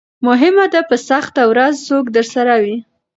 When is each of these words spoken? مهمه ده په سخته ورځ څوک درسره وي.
مهمه 0.27 0.65
ده 0.73 0.81
په 0.89 0.95
سخته 1.09 1.41
ورځ 1.51 1.73
څوک 1.87 2.05
درسره 2.17 2.53
وي. 2.63 2.77